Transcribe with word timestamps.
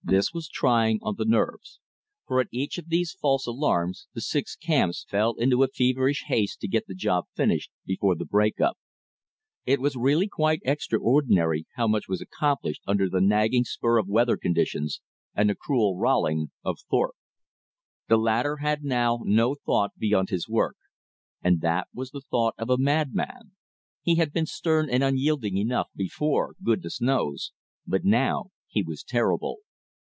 This 0.00 0.32
was 0.32 0.48
trying 0.48 1.00
on 1.02 1.16
the 1.18 1.26
nerves. 1.26 1.80
For 2.26 2.40
at 2.40 2.48
each 2.50 2.78
of 2.78 2.88
these 2.88 3.12
false 3.12 3.46
alarms 3.46 4.08
the 4.14 4.22
six 4.22 4.56
camps 4.56 5.04
fell 5.06 5.34
into 5.34 5.62
a 5.62 5.68
feverish 5.68 6.24
haste 6.28 6.60
to 6.62 6.68
get 6.68 6.86
the 6.86 6.94
job 6.94 7.26
finished 7.34 7.70
before 7.84 8.14
the 8.14 8.24
break 8.24 8.58
up. 8.58 8.78
It 9.66 9.82
was 9.82 9.96
really 9.96 10.26
quite 10.26 10.62
extraordinary 10.64 11.66
how 11.74 11.88
much 11.88 12.08
was 12.08 12.22
accomplished 12.22 12.80
under 12.86 13.06
the 13.10 13.20
nagging 13.20 13.64
spur 13.64 13.98
of 13.98 14.08
weather 14.08 14.38
conditions 14.38 15.02
and 15.34 15.50
the 15.50 15.54
cruel 15.54 15.98
rowelling 15.98 16.52
of 16.64 16.78
Thorpe. 16.88 17.16
The 18.08 18.16
latter 18.16 18.58
had 18.62 18.82
now 18.82 19.18
no 19.24 19.54
thought 19.56 19.90
beyond 19.98 20.30
his 20.30 20.48
work, 20.48 20.78
and 21.44 21.60
that 21.60 21.86
was 21.92 22.12
the 22.12 22.22
thought 22.22 22.54
of 22.56 22.70
a 22.70 22.78
madman. 22.78 23.52
He 24.00 24.14
had 24.14 24.32
been 24.32 24.46
stern 24.46 24.88
and 24.88 25.02
unyielding 25.04 25.58
enough 25.58 25.90
before, 25.94 26.54
goodness 26.62 26.98
knows, 26.98 27.52
but 27.86 28.06
now 28.06 28.46
he 28.68 28.82
was 28.82 29.02
terrible. 29.04 29.58